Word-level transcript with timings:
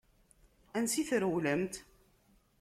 Ansa 0.77 0.97
i 1.01 1.03
trewlemt? 1.09 1.75